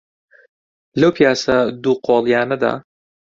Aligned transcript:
لەو 0.99 1.11
پیاسە 1.17 1.57
دووقۆڵییانەدا، 1.83 2.73